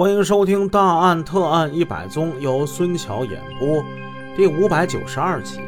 [0.00, 3.84] 欢迎收听《大案特案一百宗》，由孙桥演播，
[4.34, 5.60] 第五百九十二集。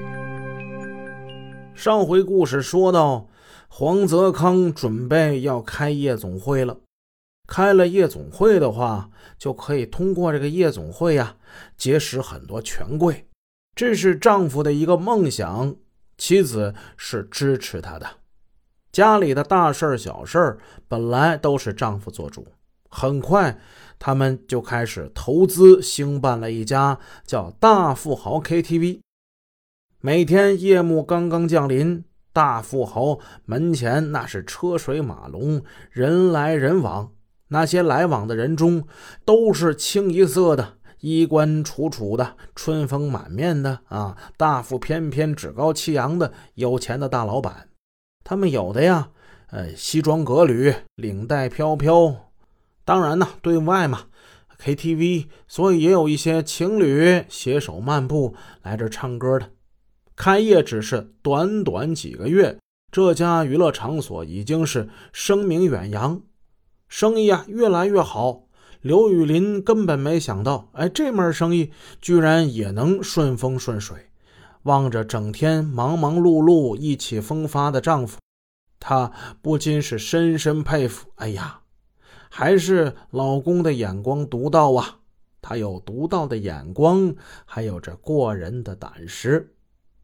[1.74, 3.28] 上回故事说到，
[3.68, 6.78] 黄泽康准备要开夜总会了。
[7.46, 11.36] 开了夜总会的话，就可以通过这个夜总会呀，
[11.76, 13.26] 结识很多权贵。
[13.76, 15.76] 这是丈夫的一个梦想，
[16.16, 18.06] 妻子是支持他的。
[18.90, 22.46] 家里的大事小事本来都是丈夫做主。
[22.94, 23.58] 很快，
[23.98, 29.00] 他们就开始投资兴办了一家叫“大富豪 KTV”。
[29.98, 32.04] 每天夜幕刚刚降临，
[32.34, 37.12] 大富豪门前那是车水马龙，人来人往。
[37.48, 38.86] 那些来往的人中，
[39.24, 47.68] 都是清一色的衣冠楚楚的、春风满面的啊，大腹翩翩、趾高气扬的有钱的大老板。
[48.22, 49.10] 他们有的呀，
[49.50, 52.31] 呃，西装革履，领带飘飘。
[52.84, 54.06] 当然呢，对外嘛
[54.60, 59.50] ，KTV，所以也有一些情侣携手漫步来这唱歌的。
[60.16, 62.58] 开业只是短短几个月，
[62.90, 66.20] 这家娱乐场所已经是声名远扬，
[66.88, 68.44] 生意啊越来越好。
[68.80, 74.10] 刘雨林根本没想到，哎，这门生意居然也能顺风顺水。
[74.64, 78.18] 望着整天忙忙碌碌、意气风发的丈夫，
[78.78, 81.08] 她不禁是深深佩服。
[81.16, 81.61] 哎呀！
[82.34, 85.00] 还是老公的眼光独到啊！
[85.42, 89.54] 他有独到的眼光，还有着过人的胆识。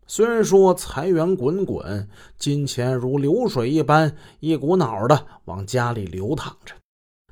[0.07, 6.75] 虽然说财源滚滚，金钱如流水一般一股脑的往家里流淌着，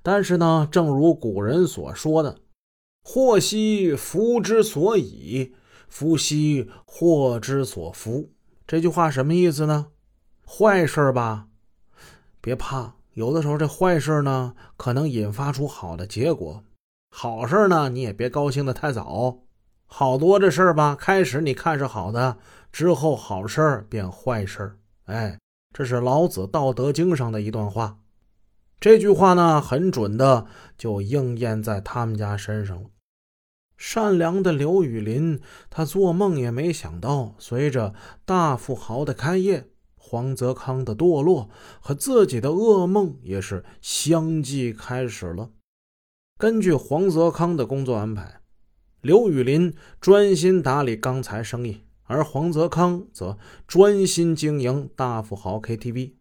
[0.02, 2.38] 但是呢，正如古人所说的
[3.04, 5.52] ：“祸兮福之所倚，
[5.90, 8.30] 福兮祸之所伏。”
[8.66, 9.88] 这句话什么意思呢？
[10.46, 11.48] 坏事吧，
[12.40, 12.94] 别怕。
[13.16, 16.62] 有的时候，这坏事呢，可能引发出好的结果；
[17.08, 19.38] 好事呢，你也别高兴的太早。
[19.86, 22.36] 好多这事儿吧，开始你看是好的，
[22.70, 24.78] 之后好事变坏事。
[25.06, 25.38] 哎，
[25.72, 28.00] 这是老子《道德经》上的一段话。
[28.78, 30.44] 这句话呢，很准的
[30.76, 32.90] 就应验在他们家身上了。
[33.78, 35.40] 善良的刘雨林，
[35.70, 37.94] 他做梦也没想到，随着
[38.26, 39.70] 大富豪的开业。
[40.08, 41.50] 黄泽康的堕落
[41.80, 45.50] 和自己的噩梦也是相继开始了。
[46.38, 48.40] 根据黄泽康的工作安排，
[49.00, 53.36] 刘雨林专心打理钢材生意，而黄泽康则
[53.66, 56.12] 专心经营大富豪 KTV。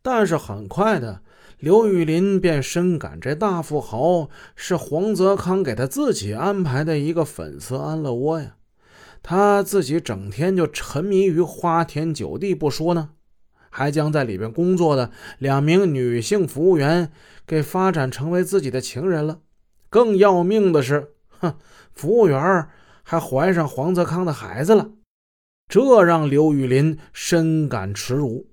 [0.00, 1.20] 但是很快的，
[1.58, 8.56] 刘雨林便深感这大富豪是黄泽康给他自己安排的一个粉丝安乐窝呀。
[9.22, 13.10] 他自己整天就沉迷于花天酒地不说呢，
[13.70, 17.12] 还将在里边工作的两名女性服务员
[17.46, 19.40] 给发展成为自己的情人了。
[19.88, 21.54] 更要命的是，哼，
[21.92, 22.68] 服务员
[23.02, 24.90] 还怀上黄泽康的孩子了，
[25.68, 28.51] 这让刘雨林深感耻辱。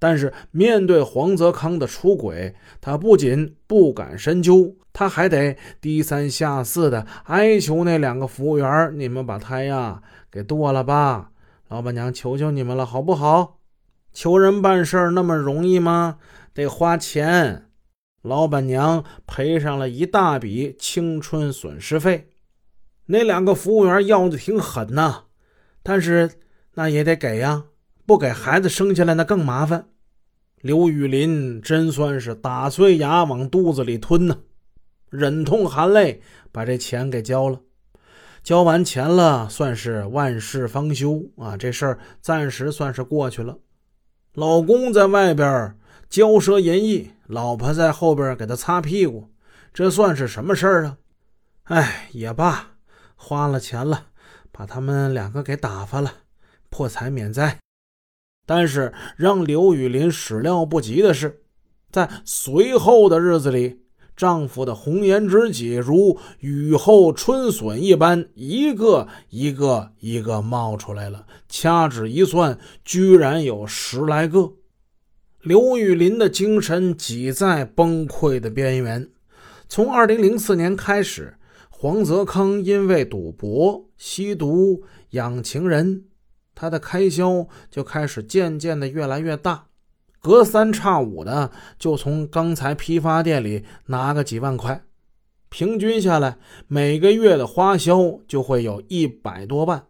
[0.00, 11.30] 但是面对黄泽康的出轨，他不仅不敢深究，他还得低三下四的哀求那两个服务员：“你们把胎呀给剁了吧，
[11.68, 13.58] 老板娘求求你们了，好不好？
[14.12, 16.16] 求人办事那么容易吗？
[16.52, 17.66] 得花钱。”
[18.22, 22.30] 老板娘赔上了一大笔青春损失费。
[23.06, 25.24] 那两个服务员要的挺狠呐，
[25.82, 26.30] 但是
[26.74, 27.64] 那也得给呀。
[28.10, 29.86] 不给孩子生下来那更麻烦。
[30.62, 34.40] 刘雨林真算是打碎牙往肚子里吞呢，
[35.10, 36.20] 忍痛含泪
[36.50, 37.60] 把这钱给交了。
[38.42, 43.58] 交完钱了，算是万事方休啊，这事儿暂时算是过去了。
[44.34, 45.78] 老公在外边
[46.10, 49.30] 骄奢淫逸，老婆在后边给他擦屁股，
[49.72, 50.96] 这算是什么事儿啊？
[51.66, 52.70] 哎，也罢，
[53.14, 54.06] 花了钱了，
[54.50, 56.12] 把他们两个给打发了，
[56.70, 57.56] 破财免灾。
[58.50, 61.40] 但是让刘雨林始料不及的是，
[61.92, 63.78] 在随后的日子里，
[64.16, 71.26] 丈夫的红颜知己如雨后春笋一般，一个一个一个冒出来了。
[71.48, 74.54] 掐指一算，居然有十来个。
[75.42, 79.08] 刘雨林的精神挤在崩溃的边缘。
[79.68, 81.36] 从2004年开始，
[81.68, 86.06] 黄泽康因为赌博、吸毒、养情人。
[86.60, 89.68] 他的开销就开始渐渐的越来越大，
[90.20, 94.84] 隔三差五的就从钢材批发店里拿个几万块，
[95.48, 96.36] 平均下来
[96.68, 99.86] 每个月的花销就会有一百多万。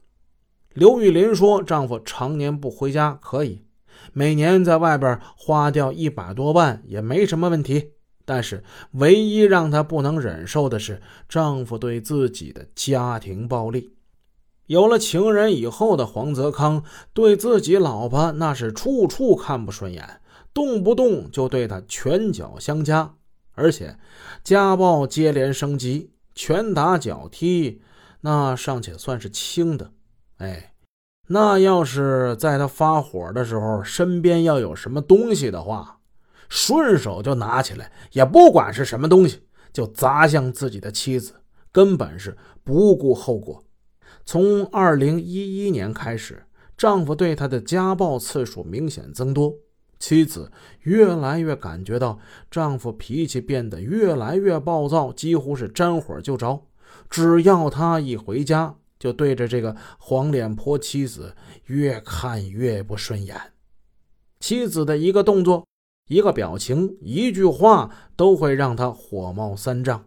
[0.73, 3.65] 刘玉林说，丈夫常年不回家，可以
[4.13, 7.95] 每年在外边花掉一百多万也没什么问题。
[8.25, 8.63] 但是
[8.93, 13.91] 唯一让她不能忍受的是丈夫对自己的家庭暴力。
[14.71, 20.21] 有了情人以后的黄泽康，对自己老婆那是处处看不顺眼，
[20.55, 23.17] 动不动就对她拳脚相加，
[23.57, 23.99] 而且
[24.45, 27.83] 家暴接连升级，拳打脚踢
[28.21, 29.91] 那尚且算是轻的，
[30.37, 30.73] 哎，
[31.27, 35.99] 那要是在他发火的时候，身边要有什么东西的话，
[36.49, 41.35] 顺手就拿起来，也不管是什么东西，就砸向自己的妻子，
[41.73, 43.65] 根本是不顾后果。
[44.32, 46.44] 从二零一一年开始，
[46.77, 49.53] 丈夫对她的家暴次数明显增多，
[49.99, 52.17] 妻子越来越感觉到
[52.49, 56.62] 丈夫脾气变得越来越暴躁，几乎是沾火就着。
[57.09, 61.35] 只要他一回家，就对着这个黄脸婆妻子
[61.67, 63.37] 越看越不顺眼。
[64.38, 65.67] 妻子的一个动作、
[66.06, 70.05] 一个表情、一句话，都会让他火冒三丈。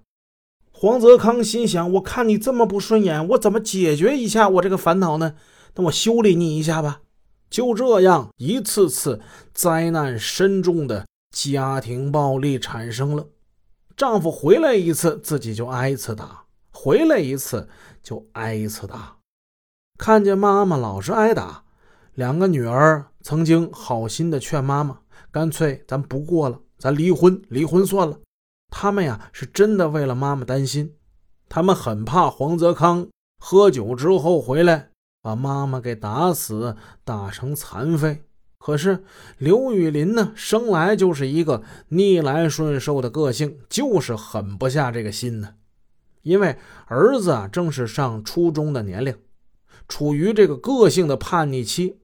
[0.84, 5.36] 黄泽康心想：“我看你这么不顺眼，我怎么解决一下我这个烦恼呢？
[5.76, 7.04] 那我修理你一下吧。”
[7.50, 9.22] 就这样，一次次
[9.54, 13.28] 灾难深重的家庭暴力产生了。
[13.96, 17.70] 丈夫回来一次，自己就挨一次打；回来一次，
[18.04, 19.16] 就挨一次打。
[19.98, 21.64] 看见妈妈老是挨打，
[22.14, 25.00] 两个女儿曾经好心的劝妈妈
[25.32, 28.20] ：“干脆咱不过了，咱离婚，离婚算了。”
[28.76, 30.96] 他们呀，是真的为了妈妈担心，
[31.48, 34.90] 他们很怕黄泽康喝酒之后回来
[35.22, 38.24] 把妈妈给打死，打成残废。
[38.58, 39.04] 可是
[39.38, 45.54] 刘雨林呢，生来就是一个逆来顺受的个性，就是狠不下这个心呢。
[46.24, 49.16] 因为儿子啊，正是上初中的年龄，
[49.88, 52.00] 处于这个个性的叛逆期。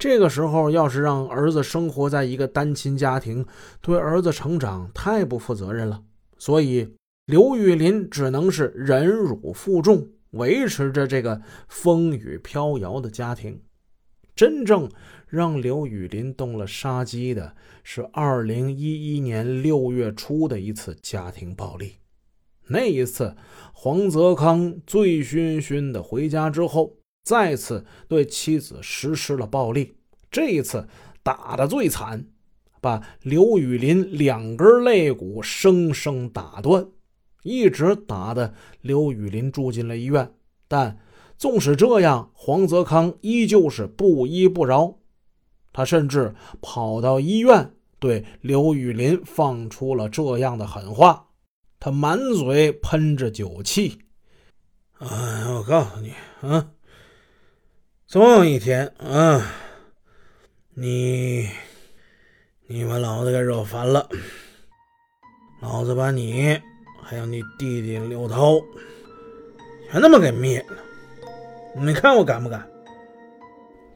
[0.00, 3.44] 这个时候，要是让儿子生活在一个单亲家庭，
[3.82, 6.02] 对儿子成长太不负责任了。
[6.38, 6.94] 所以，
[7.26, 13.60] 刘玉林只能是忍辱负重，维持着这个风雨飘摇的家庭。
[14.34, 14.90] 真正
[15.26, 21.94] 让刘雨林动了杀机的是2011年6月初的一次家庭暴力。
[22.68, 23.34] 那一次，
[23.72, 26.96] 黄泽康醉醺醺的回家之后。
[27.24, 29.96] 再次对妻子实施了暴力，
[30.30, 30.86] 这一次
[31.24, 32.24] 打得最惨，
[32.86, 36.86] 把刘雨林两根肋骨生生打断，
[37.42, 40.32] 一直打的刘雨林住进了医院。
[40.68, 40.96] 但
[41.36, 44.98] 纵使这样，黄泽康依旧是不依不饶，
[45.72, 51.26] 他甚至跑到医院对刘雨林放出了这样的狠话，
[51.80, 53.98] 他满嘴喷着酒气
[55.02, 56.70] ：“哎，我告诉你，啊。”
[58.06, 59.44] 总有一天，啊，
[60.74, 61.48] 你
[62.68, 64.08] 你把老子给惹烦了，
[65.60, 66.60] 老子把你
[67.00, 68.60] 还有你弟弟刘涛
[69.88, 70.76] 全他妈给灭了！
[71.80, 72.68] 你看我敢不敢？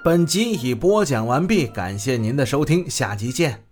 [0.05, 3.65] 本集已播讲完毕，感谢您的收听，下集见。